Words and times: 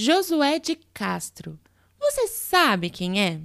Josué 0.00 0.60
de 0.60 0.76
Castro. 0.94 1.58
Você 1.98 2.28
sabe 2.28 2.88
quem 2.88 3.20
é? 3.20 3.40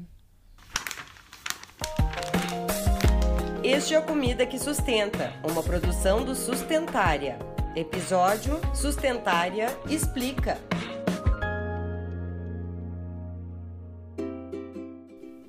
Este 3.64 3.95
é 3.95 4.00
o 4.00 4.03
Comida 4.03 4.45
que 4.45 4.59
Sustenta, 4.59 5.33
uma 5.43 5.63
produção 5.63 6.24
do 6.24 6.35
Sustentária. 6.35 7.39
Episódio 7.75 8.61
Sustentária 8.75 9.75
Explica. 9.89 10.61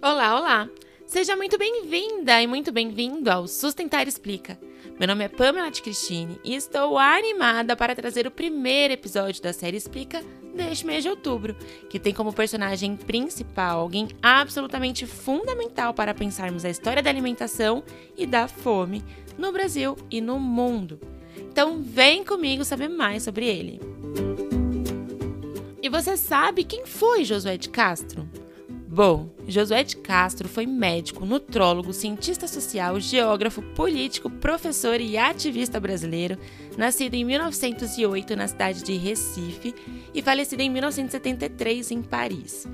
Olá, 0.01 0.39
olá! 0.39 0.71
Seja 1.07 1.37
muito 1.37 1.59
bem-vinda 1.59 2.41
e 2.41 2.47
muito 2.47 2.73
bem-vindo 2.73 3.31
ao 3.31 3.47
Sustentar 3.47 4.09
Explica. 4.09 4.59
Meu 4.99 5.07
nome 5.07 5.25
é 5.25 5.29
Pamela 5.29 5.71
de 5.71 5.83
Cristine 5.83 6.41
e 6.43 6.55
estou 6.55 6.97
animada 6.97 7.77
para 7.77 7.95
trazer 7.95 8.27
o 8.27 8.31
primeiro 8.31 8.95
episódio 8.95 9.43
da 9.43 9.53
série 9.53 9.77
Explica 9.77 10.25
deste 10.55 10.87
mês 10.87 11.03
de 11.03 11.09
outubro, 11.09 11.55
que 11.91 11.99
tem 11.99 12.15
como 12.15 12.33
personagem 12.33 12.97
principal 12.97 13.81
alguém 13.81 14.09
absolutamente 14.23 15.07
fundamental 15.07 15.93
para 15.93 16.15
pensarmos 16.15 16.65
a 16.65 16.71
história 16.71 17.03
da 17.03 17.11
alimentação 17.11 17.83
e 18.17 18.27
da 18.27 18.49
fome 18.49 19.03
no 19.37 19.53
Brasil 19.53 19.97
e 20.11 20.21
no 20.21 20.39
mundo. 20.39 21.01
Então 21.37 21.83
vem 21.83 22.25
comigo 22.25 22.65
saber 22.65 22.89
mais 22.89 23.23
sobre 23.23 23.47
ele. 23.47 23.81
E 25.83 25.89
você 25.89 26.17
sabe 26.17 26.65
quem 26.65 26.87
foi 26.87 27.25
Josué 27.25 27.57
de 27.57 27.69
Castro? 27.69 28.27
Bom, 28.95 29.29
Josué 29.49 29.83
de 29.83 29.97
Castro 29.97 30.49
foi 30.49 30.67
médico, 30.67 31.27
nutrólogo, 31.27 31.93
cientista 31.93 32.47
social, 32.47 33.01
geógrafo, 33.01 33.61
político, 33.61 34.31
professor 34.31 35.01
e 35.01 35.19
ativista 35.19 35.81
brasileiro, 35.81 36.39
nascido 36.79 37.15
em 37.15 37.25
1908 37.25 38.37
na 38.37 38.47
cidade 38.47 38.85
de 38.85 38.97
Recife 38.97 39.75
e 40.15 40.23
falecido 40.23 40.63
em 40.63 40.71
1973 40.71 41.91
em 41.91 42.03
Paris. 42.03 42.69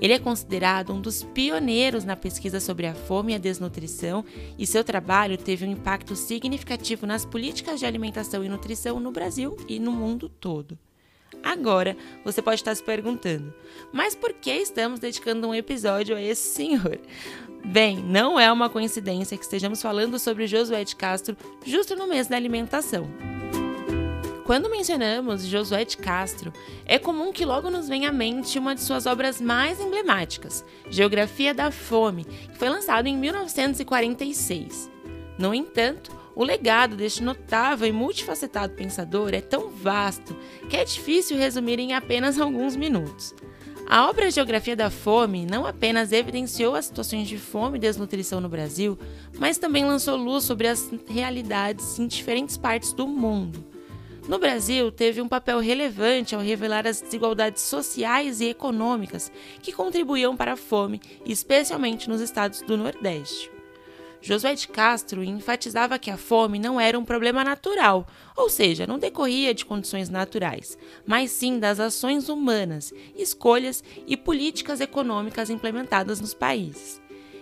Ele 0.00 0.14
é 0.14 0.18
considerado 0.18 0.94
um 0.94 1.00
dos 1.00 1.22
pioneiros 1.22 2.06
na 2.06 2.16
pesquisa 2.16 2.58
sobre 2.58 2.86
a 2.86 2.94
fome 2.94 3.32
e 3.32 3.34
a 3.34 3.38
desnutrição, 3.38 4.24
e 4.58 4.66
seu 4.66 4.82
trabalho 4.82 5.36
teve 5.36 5.66
um 5.66 5.70
impacto 5.70 6.16
significativo 6.16 7.06
nas 7.06 7.26
políticas 7.26 7.78
de 7.78 7.84
alimentação 7.84 8.42
e 8.42 8.48
nutrição 8.48 8.98
no 8.98 9.12
Brasil 9.12 9.54
e 9.68 9.78
no 9.78 9.92
mundo 9.92 10.30
todo. 10.30 10.78
Agora, 11.42 11.96
você 12.24 12.42
pode 12.42 12.60
estar 12.60 12.74
se 12.74 12.82
perguntando: 12.82 13.54
mas 13.92 14.14
por 14.14 14.32
que 14.32 14.50
estamos 14.50 14.98
dedicando 14.98 15.48
um 15.48 15.54
episódio 15.54 16.16
a 16.16 16.22
esse 16.22 16.54
senhor? 16.54 16.98
Bem, 17.64 17.98
não 17.98 18.38
é 18.38 18.50
uma 18.50 18.70
coincidência 18.70 19.36
que 19.36 19.44
estejamos 19.44 19.82
falando 19.82 20.18
sobre 20.18 20.46
Josué 20.46 20.84
de 20.84 20.94
Castro 20.94 21.36
justo 21.64 21.96
no 21.96 22.06
mês 22.06 22.26
da 22.26 22.36
alimentação. 22.36 23.08
Quando 24.44 24.70
mencionamos 24.70 25.44
Josué 25.44 25.84
de 25.84 25.96
Castro, 25.96 26.52
é 26.84 27.00
comum 27.00 27.32
que 27.32 27.44
logo 27.44 27.68
nos 27.68 27.88
venha 27.88 28.10
à 28.10 28.12
mente 28.12 28.60
uma 28.60 28.76
de 28.76 28.80
suas 28.80 29.04
obras 29.04 29.40
mais 29.40 29.80
emblemáticas, 29.80 30.64
Geografia 30.88 31.52
da 31.52 31.72
Fome, 31.72 32.24
que 32.24 32.56
foi 32.56 32.68
lançado 32.68 33.08
em 33.08 33.16
1946. 33.16 34.88
No 35.36 35.52
entanto, 35.52 36.15
o 36.36 36.44
legado 36.44 36.94
deste 36.94 37.22
notável 37.22 37.88
e 37.88 37.92
multifacetado 37.92 38.74
pensador 38.74 39.32
é 39.32 39.40
tão 39.40 39.70
vasto 39.70 40.36
que 40.68 40.76
é 40.76 40.84
difícil 40.84 41.38
resumir 41.38 41.78
em 41.78 41.94
apenas 41.94 42.38
alguns 42.38 42.76
minutos. 42.76 43.34
A 43.88 44.10
obra 44.10 44.30
Geografia 44.30 44.76
da 44.76 44.90
Fome 44.90 45.46
não 45.46 45.64
apenas 45.64 46.12
evidenciou 46.12 46.74
as 46.74 46.84
situações 46.84 47.26
de 47.26 47.38
fome 47.38 47.78
e 47.78 47.80
desnutrição 47.80 48.40
no 48.40 48.50
Brasil, 48.50 48.98
mas 49.38 49.56
também 49.56 49.86
lançou 49.86 50.16
luz 50.16 50.44
sobre 50.44 50.68
as 50.68 50.90
realidades 51.08 51.98
em 51.98 52.06
diferentes 52.06 52.58
partes 52.58 52.92
do 52.92 53.06
mundo. 53.06 53.64
No 54.28 54.38
Brasil, 54.38 54.90
teve 54.90 55.22
um 55.22 55.28
papel 55.28 55.60
relevante 55.60 56.34
ao 56.34 56.40
revelar 56.42 56.86
as 56.86 57.00
desigualdades 57.00 57.62
sociais 57.62 58.40
e 58.40 58.46
econômicas 58.46 59.30
que 59.62 59.72
contribuíam 59.72 60.36
para 60.36 60.54
a 60.54 60.56
fome, 60.56 61.00
especialmente 61.24 62.10
nos 62.10 62.20
estados 62.20 62.60
do 62.60 62.76
Nordeste. 62.76 63.55
Josué 64.20 64.54
de 64.54 64.68
Castro 64.68 65.22
enfatizava 65.22 65.98
que 65.98 66.10
a 66.10 66.16
fome 66.16 66.58
não 66.58 66.80
era 66.80 66.98
um 66.98 67.04
problema 67.04 67.44
natural, 67.44 68.06
ou 68.36 68.48
seja, 68.48 68.86
não 68.86 68.98
decorria 68.98 69.54
de 69.54 69.64
condições 69.64 70.08
naturais, 70.08 70.76
mas 71.06 71.30
sim 71.30 71.58
das 71.58 71.78
ações 71.78 72.28
humanas, 72.28 72.92
escolhas 73.14 73.84
e 74.06 74.16
políticas 74.16 74.80
econômicas 74.80 75.50
implementadas 75.50 76.20
nos 76.20 76.34
países. 76.34 77.00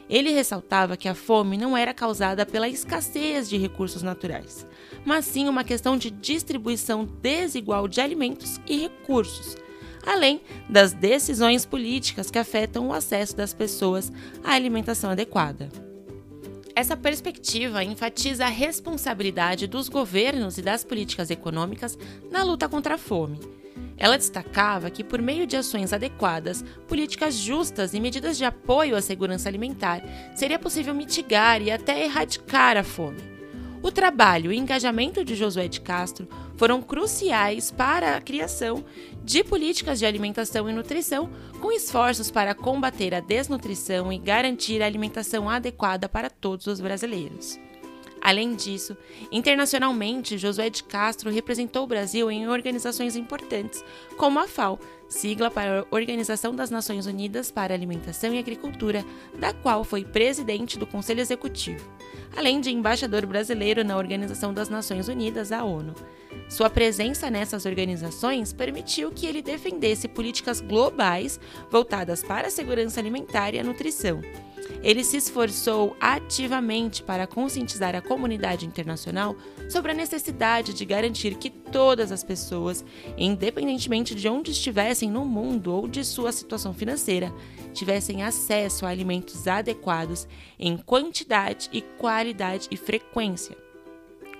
Ele 0.08 0.30
ressaltava 0.30 0.96
que 0.96 1.08
a 1.08 1.14
fome 1.14 1.56
não 1.56 1.76
era 1.76 1.94
causada 1.94 2.44
pela 2.44 2.68
escassez 2.68 3.48
de 3.48 3.56
recursos 3.56 4.02
naturais, 4.02 4.66
mas 5.04 5.24
sim 5.24 5.48
uma 5.48 5.64
questão 5.64 5.96
de 5.96 6.10
distribuição 6.10 7.06
desigual 7.22 7.88
de 7.88 8.00
alimentos 8.00 8.60
e 8.66 8.76
recursos, 8.76 9.56
além 10.04 10.42
das 10.68 10.92
decisões 10.92 11.64
políticas 11.64 12.30
que 12.30 12.38
afetam 12.38 12.88
o 12.88 12.92
acesso 12.92 13.34
das 13.34 13.54
pessoas 13.54 14.12
à 14.42 14.52
alimentação 14.52 15.10
adequada. 15.10 15.93
Essa 16.76 16.96
perspectiva 16.96 17.84
enfatiza 17.84 18.46
a 18.46 18.48
responsabilidade 18.48 19.68
dos 19.68 19.88
governos 19.88 20.58
e 20.58 20.62
das 20.62 20.82
políticas 20.82 21.30
econômicas 21.30 21.96
na 22.32 22.42
luta 22.42 22.68
contra 22.68 22.96
a 22.96 22.98
fome. 22.98 23.38
Ela 23.96 24.18
destacava 24.18 24.90
que, 24.90 25.04
por 25.04 25.22
meio 25.22 25.46
de 25.46 25.56
ações 25.56 25.92
adequadas, 25.92 26.64
políticas 26.88 27.36
justas 27.36 27.94
e 27.94 28.00
medidas 28.00 28.36
de 28.36 28.44
apoio 28.44 28.96
à 28.96 29.00
segurança 29.00 29.48
alimentar, 29.48 30.02
seria 30.34 30.58
possível 30.58 30.92
mitigar 30.92 31.62
e 31.62 31.70
até 31.70 32.04
erradicar 32.04 32.76
a 32.76 32.82
fome. 32.82 33.33
O 33.84 33.92
trabalho 33.92 34.50
e 34.50 34.56
engajamento 34.56 35.22
de 35.22 35.34
Josué 35.34 35.68
de 35.68 35.78
Castro 35.78 36.26
foram 36.56 36.80
cruciais 36.80 37.70
para 37.70 38.16
a 38.16 38.20
criação 38.20 38.82
de 39.22 39.44
políticas 39.44 39.98
de 39.98 40.06
alimentação 40.06 40.70
e 40.70 40.72
nutrição, 40.72 41.28
com 41.60 41.70
esforços 41.70 42.30
para 42.30 42.54
combater 42.54 43.14
a 43.14 43.20
desnutrição 43.20 44.10
e 44.10 44.16
garantir 44.16 44.80
a 44.82 44.86
alimentação 44.86 45.50
adequada 45.50 46.08
para 46.08 46.30
todos 46.30 46.66
os 46.66 46.80
brasileiros. 46.80 47.60
Além 48.22 48.54
disso, 48.54 48.96
internacionalmente, 49.30 50.38
Josué 50.38 50.70
de 50.70 50.82
Castro 50.82 51.30
representou 51.30 51.84
o 51.84 51.86
Brasil 51.86 52.30
em 52.30 52.48
organizações 52.48 53.16
importantes, 53.16 53.84
como 54.16 54.38
a 54.38 54.48
FAO, 54.48 54.80
sigla 55.14 55.50
para 55.50 55.80
a 55.80 55.86
Organização 55.90 56.54
das 56.54 56.70
Nações 56.70 57.06
Unidas 57.06 57.50
para 57.50 57.72
Alimentação 57.72 58.34
e 58.34 58.38
Agricultura, 58.38 59.04
da 59.38 59.52
qual 59.52 59.84
foi 59.84 60.04
presidente 60.04 60.78
do 60.78 60.86
Conselho 60.86 61.20
Executivo, 61.20 61.88
além 62.36 62.60
de 62.60 62.70
embaixador 62.70 63.24
brasileiro 63.24 63.84
na 63.84 63.96
Organização 63.96 64.52
das 64.52 64.68
Nações 64.68 65.08
Unidas, 65.08 65.52
a 65.52 65.62
ONU. 65.62 65.94
Sua 66.48 66.68
presença 66.68 67.30
nessas 67.30 67.64
organizações 67.64 68.52
permitiu 68.52 69.12
que 69.12 69.24
ele 69.24 69.40
defendesse 69.40 70.08
políticas 70.08 70.60
globais 70.60 71.38
voltadas 71.70 72.22
para 72.22 72.48
a 72.48 72.50
segurança 72.50 73.00
alimentar 73.00 73.54
e 73.54 73.58
a 73.60 73.64
nutrição 73.64 74.20
ele 74.84 75.02
se 75.02 75.16
esforçou 75.16 75.96
ativamente 75.98 77.02
para 77.02 77.26
conscientizar 77.26 77.96
a 77.96 78.02
comunidade 78.02 78.66
internacional 78.66 79.34
sobre 79.68 79.92
a 79.92 79.94
necessidade 79.94 80.74
de 80.74 80.84
garantir 80.84 81.36
que 81.36 81.48
todas 81.48 82.12
as 82.12 82.22
pessoas, 82.22 82.84
independentemente 83.16 84.14
de 84.14 84.28
onde 84.28 84.50
estivessem 84.50 85.10
no 85.10 85.24
mundo 85.24 85.72
ou 85.72 85.88
de 85.88 86.04
sua 86.04 86.30
situação 86.32 86.74
financeira, 86.74 87.32
tivessem 87.72 88.22
acesso 88.22 88.84
a 88.84 88.90
alimentos 88.90 89.48
adequados 89.48 90.28
em 90.58 90.76
quantidade 90.76 91.70
e 91.72 91.80
qualidade 91.80 92.68
e 92.70 92.76
frequência. 92.76 93.56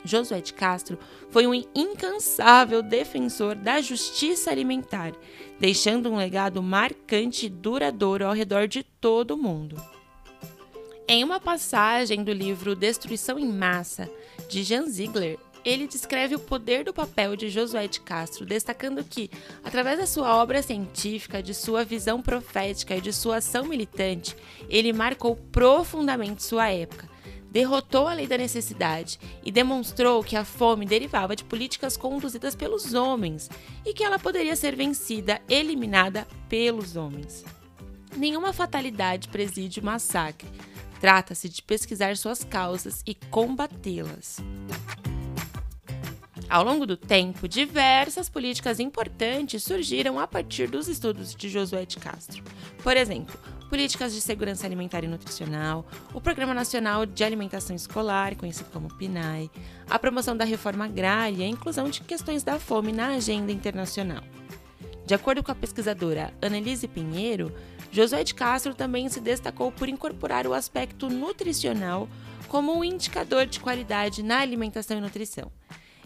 Josué 0.04 0.42
de 0.42 0.52
Castro 0.52 0.98
foi 1.30 1.46
um 1.46 1.54
incansável 1.74 2.82
defensor 2.82 3.54
da 3.54 3.80
justiça 3.80 4.50
alimentar, 4.50 5.14
deixando 5.58 6.10
um 6.10 6.16
legado 6.16 6.62
marcante 6.62 7.46
e 7.46 7.48
duradouro 7.48 8.26
ao 8.26 8.34
redor 8.34 8.68
de 8.68 8.82
todo 8.82 9.30
o 9.30 9.38
mundo. 9.38 9.93
Em 11.06 11.22
uma 11.22 11.38
passagem 11.38 12.24
do 12.24 12.32
livro 12.32 12.74
Destruição 12.74 13.38
em 13.38 13.46
Massa, 13.46 14.10
de 14.48 14.62
Jan 14.62 14.86
Ziegler, 14.86 15.38
ele 15.62 15.86
descreve 15.86 16.34
o 16.34 16.38
poder 16.38 16.82
do 16.82 16.94
papel 16.94 17.36
de 17.36 17.50
Josué 17.50 17.86
de 17.86 18.00
Castro, 18.00 18.46
destacando 18.46 19.04
que, 19.04 19.30
através 19.62 19.98
da 19.98 20.06
sua 20.06 20.34
obra 20.34 20.62
científica, 20.62 21.42
de 21.42 21.52
sua 21.52 21.84
visão 21.84 22.22
profética 22.22 22.96
e 22.96 23.02
de 23.02 23.12
sua 23.12 23.36
ação 23.36 23.66
militante, 23.66 24.34
ele 24.66 24.94
marcou 24.94 25.36
profundamente 25.36 26.42
sua 26.42 26.70
época, 26.70 27.06
derrotou 27.50 28.08
a 28.08 28.14
lei 28.14 28.26
da 28.26 28.38
necessidade 28.38 29.20
e 29.44 29.52
demonstrou 29.52 30.24
que 30.24 30.36
a 30.36 30.44
fome 30.44 30.86
derivava 30.86 31.36
de 31.36 31.44
políticas 31.44 31.98
conduzidas 31.98 32.54
pelos 32.54 32.94
homens 32.94 33.50
e 33.84 33.92
que 33.92 34.02
ela 34.02 34.18
poderia 34.18 34.56
ser 34.56 34.74
vencida, 34.74 35.38
eliminada 35.50 36.26
pelos 36.48 36.96
homens. 36.96 37.44
Nenhuma 38.16 38.54
fatalidade 38.54 39.28
preside 39.28 39.80
o 39.80 39.84
massacre 39.84 40.48
Trata-se 41.00 41.48
de 41.48 41.62
pesquisar 41.62 42.16
suas 42.16 42.44
causas 42.44 43.02
e 43.06 43.14
combatê-las. 43.14 44.42
Ao 46.48 46.62
longo 46.62 46.86
do 46.86 46.96
tempo, 46.96 47.48
diversas 47.48 48.28
políticas 48.28 48.78
importantes 48.78 49.62
surgiram 49.62 50.18
a 50.18 50.26
partir 50.26 50.68
dos 50.68 50.88
estudos 50.88 51.34
de 51.34 51.48
Josué 51.48 51.84
de 51.84 51.96
Castro. 51.98 52.42
Por 52.82 52.96
exemplo, 52.96 53.34
políticas 53.68 54.14
de 54.14 54.20
segurança 54.20 54.66
alimentar 54.66 55.02
e 55.02 55.08
nutricional, 55.08 55.84
o 56.12 56.20
Programa 56.20 56.54
Nacional 56.54 57.06
de 57.06 57.24
Alimentação 57.24 57.74
Escolar, 57.74 58.36
conhecido 58.36 58.70
como 58.70 58.92
PNAE, 58.94 59.50
a 59.90 59.98
promoção 59.98 60.36
da 60.36 60.44
reforma 60.44 60.84
agrária 60.84 61.38
e 61.38 61.42
a 61.42 61.48
inclusão 61.48 61.88
de 61.88 62.02
questões 62.02 62.42
da 62.42 62.58
fome 62.58 62.92
na 62.92 63.08
agenda 63.08 63.50
internacional. 63.50 64.22
De 65.06 65.12
acordo 65.14 65.42
com 65.42 65.50
a 65.50 65.54
pesquisadora 65.54 66.32
Annelise 66.40 66.86
Pinheiro, 66.86 67.52
Josué 67.94 68.24
de 68.24 68.34
Castro 68.34 68.74
também 68.74 69.08
se 69.08 69.20
destacou 69.20 69.70
por 69.70 69.88
incorporar 69.88 70.48
o 70.48 70.52
aspecto 70.52 71.08
nutricional 71.08 72.08
como 72.48 72.76
um 72.76 72.82
indicador 72.82 73.46
de 73.46 73.60
qualidade 73.60 74.20
na 74.20 74.40
alimentação 74.40 74.98
e 74.98 75.00
nutrição. 75.00 75.52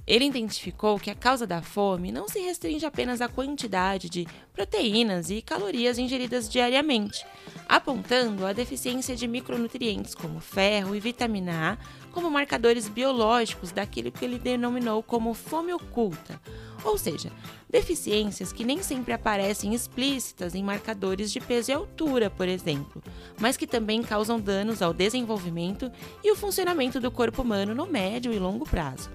Ele 0.08 0.25
identificou 0.25 0.99
que 0.99 1.10
a 1.10 1.14
causa 1.14 1.46
da 1.46 1.60
fome 1.60 2.10
não 2.10 2.26
se 2.26 2.40
restringe 2.40 2.87
apenas 2.87 3.20
à 3.20 3.28
quantidade 3.28 4.08
de 4.08 4.26
proteínas 4.55 5.28
e 5.28 5.43
calorias 5.43 5.99
ingeridas 5.99 6.49
diariamente, 6.49 7.26
apontando 7.69 8.46
a 8.46 8.55
deficiência 8.55 9.14
de 9.14 9.28
micronutrientes 9.28 10.14
como 10.14 10.40
ferro 10.40 10.96
e 10.96 11.00
vitamina 11.00 11.72
A 11.72 12.08
como 12.10 12.31
marcadores 12.31 12.88
biológicos 12.88 13.70
daquilo 13.70 14.10
que 14.10 14.25
ele 14.25 14.38
denominou 14.38 15.02
como 15.02 15.34
fome 15.34 15.75
oculta, 15.75 16.40
ou 16.82 16.96
seja, 16.96 17.31
deficiências 17.69 18.50
que 18.50 18.64
nem 18.64 18.82
sempre 18.82 19.12
aparecem 19.12 19.75
explícitas 19.75 20.54
em 20.54 20.64
marcadores 20.64 21.31
de 21.31 21.38
peso 21.38 21.70
e 21.70 21.75
altura, 21.75 22.31
por 22.31 22.49
exemplo, 22.49 23.02
mas 23.38 23.58
que 23.58 23.66
também 23.66 24.02
causam 24.02 24.40
danos 24.40 24.81
ao 24.81 24.94
desenvolvimento 24.94 25.93
e 26.25 26.32
o 26.32 26.37
funcionamento 26.37 26.99
do 26.99 27.11
corpo 27.11 27.43
humano 27.43 27.75
no 27.75 27.84
médio 27.84 28.32
e 28.32 28.38
longo 28.38 28.64
prazo. 28.64 29.11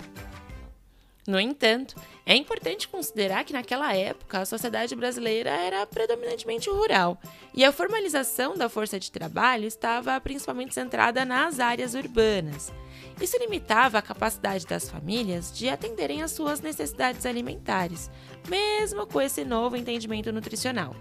No 1.25 1.39
entanto, 1.39 1.95
é 2.25 2.35
importante 2.35 2.87
considerar 2.87 3.45
que 3.45 3.53
naquela 3.53 3.95
época 3.95 4.39
a 4.39 4.45
sociedade 4.45 4.93
brasileira 4.93 5.49
era 5.49 5.85
predominantemente 5.85 6.69
rural 6.69 7.17
e 7.53 7.63
a 7.63 7.71
formalização 7.71 8.57
da 8.57 8.67
força 8.67 8.99
de 8.99 9.09
trabalho 9.09 9.65
estava 9.65 10.19
principalmente 10.19 10.73
centrada 10.73 11.23
nas 11.23 11.61
áreas 11.61 11.93
urbanas. 11.93 12.73
Isso 13.21 13.37
limitava 13.37 13.99
a 13.99 14.01
capacidade 14.01 14.65
das 14.65 14.89
famílias 14.89 15.51
de 15.51 15.69
atenderem 15.69 16.21
às 16.21 16.31
suas 16.31 16.59
necessidades 16.59 17.25
alimentares, 17.25 18.11
mesmo 18.49 19.07
com 19.07 19.21
esse 19.21 19.45
novo 19.45 19.77
entendimento 19.77 20.31
nutricional. 20.31 20.93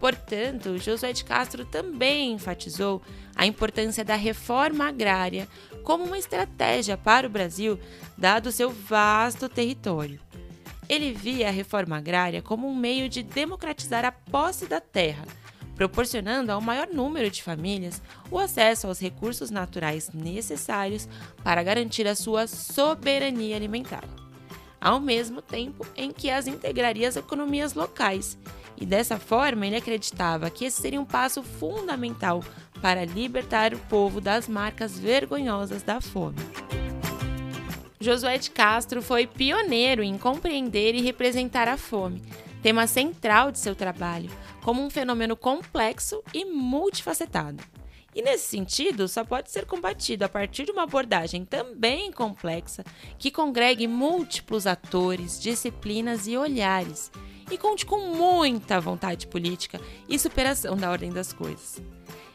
Portanto, 0.00 0.78
Josué 0.78 1.12
de 1.12 1.22
Castro 1.22 1.66
também 1.66 2.32
enfatizou 2.32 3.02
a 3.36 3.44
importância 3.44 4.02
da 4.02 4.16
reforma 4.16 4.88
agrária 4.88 5.46
como 5.84 6.04
uma 6.04 6.18
estratégia 6.18 6.96
para 6.96 7.26
o 7.26 7.30
Brasil, 7.30 7.78
dado 8.16 8.50
seu 8.50 8.70
vasto 8.70 9.46
território. 9.46 10.18
Ele 10.88 11.12
via 11.12 11.48
a 11.48 11.52
reforma 11.52 11.98
agrária 11.98 12.40
como 12.40 12.66
um 12.66 12.74
meio 12.74 13.08
de 13.10 13.22
democratizar 13.22 14.04
a 14.04 14.10
posse 14.10 14.66
da 14.66 14.80
terra, 14.80 15.24
proporcionando 15.76 16.50
ao 16.50 16.62
maior 16.62 16.88
número 16.88 17.30
de 17.30 17.42
famílias 17.42 18.02
o 18.30 18.38
acesso 18.38 18.86
aos 18.86 18.98
recursos 18.98 19.50
naturais 19.50 20.10
necessários 20.12 21.06
para 21.44 21.62
garantir 21.62 22.08
a 22.08 22.14
sua 22.14 22.46
soberania 22.46 23.54
alimentar, 23.54 24.04
ao 24.80 24.98
mesmo 24.98 25.42
tempo 25.42 25.86
em 25.94 26.10
que 26.10 26.30
as 26.30 26.46
integraria 26.46 27.06
as 27.06 27.16
economias 27.16 27.74
locais 27.74 28.36
e 28.80 28.86
dessa 28.86 29.18
forma 29.18 29.66
ele 29.66 29.76
acreditava 29.76 30.50
que 30.50 30.64
esse 30.64 30.80
seria 30.80 31.00
um 31.00 31.04
passo 31.04 31.42
fundamental 31.42 32.42
para 32.80 33.04
libertar 33.04 33.74
o 33.74 33.78
povo 33.78 34.20
das 34.20 34.48
marcas 34.48 34.98
vergonhosas 34.98 35.82
da 35.82 36.00
fome. 36.00 36.38
Josué 38.00 38.38
de 38.38 38.50
Castro 38.50 39.02
foi 39.02 39.26
pioneiro 39.26 40.02
em 40.02 40.16
compreender 40.16 40.94
e 40.94 41.02
representar 41.02 41.68
a 41.68 41.76
fome, 41.76 42.22
tema 42.62 42.86
central 42.86 43.52
de 43.52 43.58
seu 43.58 43.74
trabalho, 43.74 44.30
como 44.62 44.82
um 44.82 44.88
fenômeno 44.88 45.36
complexo 45.36 46.22
e 46.32 46.46
multifacetado. 46.46 47.62
E 48.14 48.22
nesse 48.22 48.48
sentido, 48.48 49.06
só 49.06 49.22
pode 49.22 49.50
ser 49.50 49.66
combatido 49.66 50.24
a 50.24 50.28
partir 50.28 50.64
de 50.64 50.72
uma 50.72 50.82
abordagem 50.82 51.44
também 51.44 52.10
complexa 52.10 52.84
que 53.18 53.30
congregue 53.30 53.86
múltiplos 53.86 54.66
atores, 54.66 55.38
disciplinas 55.38 56.26
e 56.26 56.36
olhares, 56.36 57.12
e 57.50 57.58
conte 57.58 57.84
com 57.84 58.14
muita 58.14 58.80
vontade 58.80 59.26
política 59.26 59.80
e 60.08 60.18
superação 60.18 60.76
da 60.76 60.90
ordem 60.90 61.10
das 61.10 61.32
coisas. 61.32 61.82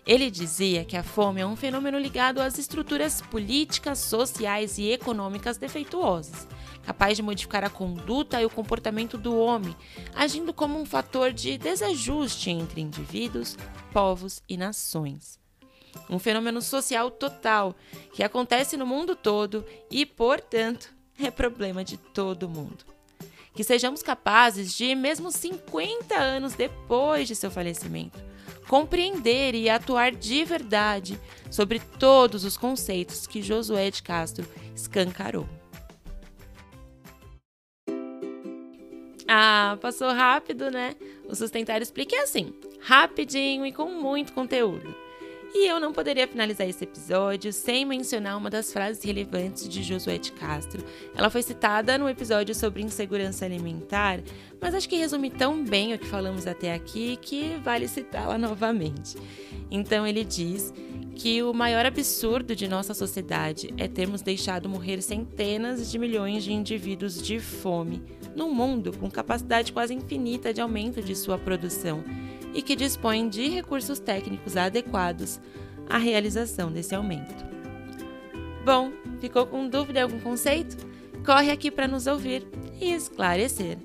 Ele 0.06 0.29
dizia 0.29 0.85
que 0.85 0.95
a 0.95 1.03
fome 1.03 1.41
é 1.41 1.45
um 1.45 1.56
fenômeno 1.56 1.97
ligado 1.97 2.39
às 2.39 2.59
estruturas 2.59 3.21
políticas, 3.21 3.97
sociais 4.00 4.77
e 4.77 4.91
econômicas 4.91 5.57
defeituosas, 5.57 6.47
capaz 6.83 7.17
de 7.17 7.23
modificar 7.23 7.63
a 7.63 7.71
conduta 7.71 8.39
e 8.39 8.45
o 8.45 8.50
comportamento 8.50 9.17
do 9.17 9.35
homem, 9.35 9.75
agindo 10.13 10.53
como 10.53 10.79
um 10.79 10.85
fator 10.85 11.33
de 11.33 11.57
desajuste 11.57 12.51
entre 12.51 12.81
indivíduos, 12.81 13.57
povos 13.91 14.44
e 14.47 14.56
nações. 14.57 15.39
Um 16.07 16.19
fenômeno 16.19 16.62
social 16.62 17.09
total 17.09 17.73
que 18.13 18.21
acontece 18.21 18.77
no 18.77 18.85
mundo 18.85 19.15
todo 19.15 19.65
e, 19.89 20.06
portanto, 20.06 20.94
é 21.17 21.31
problema 21.31 21.83
de 21.83 21.97
todo 21.97 22.50
mundo 22.50 22.94
que 23.55 23.63
sejamos 23.63 24.03
capazes 24.03 24.73
de, 24.73 24.93
mesmo 24.93 25.31
50 25.31 26.15
anos 26.15 26.53
depois 26.53 27.27
de 27.27 27.35
seu 27.35 27.49
falecimento, 27.49 28.19
compreender 28.67 29.55
e 29.55 29.69
atuar 29.69 30.11
de 30.11 30.43
verdade 30.43 31.19
sobre 31.49 31.79
todos 31.79 32.43
os 32.43 32.57
conceitos 32.57 33.25
que 33.25 33.41
Josué 33.41 33.89
de 33.89 34.03
Castro 34.03 34.45
escancarou. 34.75 35.47
Ah, 39.27 39.77
passou 39.81 40.09
rápido, 40.13 40.69
né? 40.69 40.95
O 41.27 41.33
Sustentar 41.33 41.81
Explica 41.81 42.15
é 42.15 42.19
assim, 42.19 42.53
rapidinho 42.81 43.65
e 43.65 43.71
com 43.71 43.89
muito 43.89 44.33
conteúdo. 44.33 45.04
E 45.57 45.67
eu 45.69 45.79
não 45.79 45.93
poderia 45.93 46.27
finalizar 46.27 46.67
esse 46.67 46.83
episódio 46.83 47.53
sem 47.53 47.85
mencionar 47.85 48.37
uma 48.37 48.49
das 48.49 48.73
frases 48.73 49.01
relevantes 49.01 49.69
de 49.69 49.81
Josué 49.83 50.17
de 50.17 50.33
Castro. 50.33 50.83
Ela 51.15 51.29
foi 51.29 51.41
citada 51.41 51.97
no 51.97 52.09
episódio 52.09 52.53
sobre 52.53 52.83
insegurança 52.83 53.45
alimentar, 53.45 54.19
mas 54.59 54.75
acho 54.75 54.89
que 54.89 54.97
resume 54.97 55.29
tão 55.29 55.63
bem 55.63 55.93
o 55.93 55.97
que 55.97 56.07
falamos 56.07 56.45
até 56.45 56.73
aqui 56.73 57.15
que 57.21 57.55
vale 57.63 57.87
citá-la 57.87 58.37
novamente. 58.37 59.15
Então 59.71 60.05
ele 60.05 60.25
diz 60.25 60.73
que 61.15 61.41
o 61.41 61.53
maior 61.53 61.85
absurdo 61.85 62.53
de 62.53 62.67
nossa 62.67 62.93
sociedade 62.93 63.73
é 63.77 63.87
termos 63.87 64.21
deixado 64.21 64.67
morrer 64.67 65.01
centenas 65.01 65.89
de 65.89 65.97
milhões 65.97 66.43
de 66.43 66.51
indivíduos 66.51 67.21
de 67.21 67.39
fome, 67.39 68.03
num 68.35 68.53
mundo 68.53 68.91
com 68.91 69.09
capacidade 69.09 69.71
quase 69.71 69.93
infinita 69.93 70.53
de 70.53 70.59
aumento 70.59 71.01
de 71.01 71.15
sua 71.15 71.37
produção 71.37 72.03
e 72.55 72.61
que 72.61 72.75
dispõem 72.75 73.27
de 73.27 73.49
recursos 73.49 73.99
técnicos 73.99 74.55
adequados 74.55 75.39
à 75.89 75.97
realização 75.97 76.71
desse 76.71 76.95
aumento. 76.95 77.45
Bom, 78.63 78.91
ficou 79.19 79.45
com 79.45 79.67
dúvida 79.67 79.99
em 79.99 80.03
algum 80.03 80.19
conceito? 80.19 80.77
Corre 81.23 81.51
aqui 81.51 81.69
para 81.69 81.87
nos 81.87 82.07
ouvir 82.07 82.47
e 82.79 82.93
esclarecer. 82.93 83.77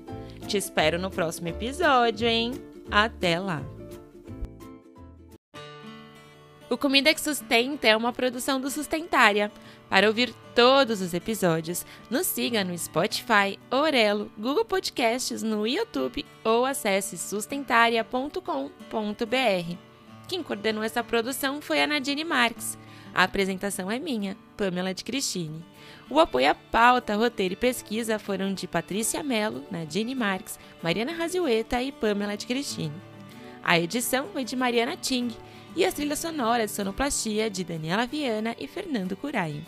Te 0.47 0.57
espero 0.57 0.97
no 0.97 1.11
próximo 1.11 1.49
episódio, 1.49 2.27
hein? 2.27 2.53
Até 2.89 3.39
lá! 3.39 3.80
O 6.71 6.77
Comida 6.77 7.13
que 7.13 7.19
Sustenta 7.19 7.85
é 7.85 7.97
uma 7.97 8.13
produção 8.13 8.61
do 8.61 8.71
Sustentária. 8.71 9.51
Para 9.89 10.07
ouvir 10.07 10.33
todos 10.55 11.01
os 11.01 11.13
episódios, 11.13 11.85
nos 12.09 12.25
siga 12.25 12.63
no 12.63 12.77
Spotify, 12.77 13.59
Orelo, 13.69 14.31
Google 14.37 14.63
Podcasts, 14.63 15.43
no 15.43 15.67
YouTube 15.67 16.25
ou 16.45 16.65
acesse 16.65 17.17
sustentaria.com.br. 17.17 19.75
Quem 20.29 20.41
coordenou 20.41 20.81
essa 20.81 21.03
produção 21.03 21.59
foi 21.59 21.83
a 21.83 21.87
Nadine 21.87 22.23
Marques. 22.23 22.77
A 23.13 23.23
apresentação 23.23 23.91
é 23.91 23.99
minha, 23.99 24.37
Pamela 24.55 24.93
de 24.93 25.03
Cristine. 25.03 25.65
O 26.09 26.21
apoio 26.21 26.51
à 26.51 26.55
pauta, 26.55 27.17
roteiro 27.17 27.53
e 27.53 27.57
pesquisa 27.57 28.17
foram 28.17 28.53
de 28.53 28.65
Patrícia 28.65 29.21
Mello, 29.21 29.65
Nadine 29.69 30.15
Marques, 30.15 30.57
Mariana 30.81 31.11
Raziueta 31.11 31.83
e 31.83 31.91
Pamela 31.91 32.37
de 32.37 32.47
Cristine. 32.47 32.95
A 33.61 33.77
edição 33.77 34.29
foi 34.31 34.45
de 34.45 34.55
Mariana 34.55 34.95
Ting 34.95 35.35
e 35.75 35.85
as 35.85 35.93
trilhas 35.93 36.19
sonoras 36.19 36.71
de 36.71 36.75
sonoplastia 36.75 37.49
de 37.49 37.63
Daniela 37.63 38.05
Viana 38.05 38.55
e 38.59 38.67
Fernando 38.67 39.15
Curai. 39.15 39.63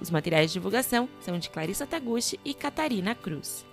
Os 0.00 0.10
materiais 0.10 0.50
de 0.50 0.54
divulgação 0.54 1.08
são 1.20 1.38
de 1.38 1.50
Clarissa 1.50 1.86
Taguchi 1.86 2.40
e 2.44 2.54
Catarina 2.54 3.14
Cruz. 3.14 3.66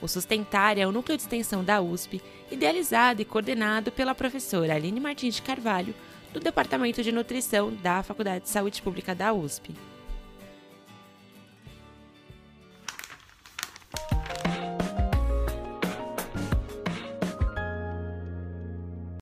O 0.00 0.08
Sustentar 0.08 0.78
é 0.78 0.86
o 0.86 0.92
núcleo 0.92 1.16
de 1.16 1.22
extensão 1.22 1.62
da 1.62 1.80
USP, 1.80 2.20
idealizado 2.50 3.22
e 3.22 3.24
coordenado 3.24 3.90
pela 3.92 4.14
professora 4.14 4.74
Aline 4.74 5.00
Martins 5.00 5.36
de 5.36 5.42
Carvalho, 5.42 5.94
do 6.32 6.40
Departamento 6.40 7.02
de 7.02 7.12
Nutrição 7.12 7.72
da 7.82 8.02
Faculdade 8.02 8.44
de 8.44 8.50
Saúde 8.50 8.82
Pública 8.82 9.14
da 9.14 9.32
USP. 9.32 9.74